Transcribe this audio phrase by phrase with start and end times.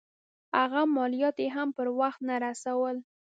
[0.57, 2.95] هغه مالیات یې هم پر وخت نه رسول.